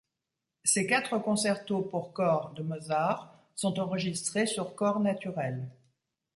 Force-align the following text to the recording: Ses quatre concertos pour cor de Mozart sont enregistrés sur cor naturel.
Ses 0.63 0.87
quatre 0.87 1.19
concertos 1.19 1.83
pour 1.83 2.11
cor 2.11 2.53
de 2.55 2.63
Mozart 2.63 3.37
sont 3.53 3.79
enregistrés 3.79 4.47
sur 4.47 4.75
cor 4.75 4.99
naturel. 4.99 5.69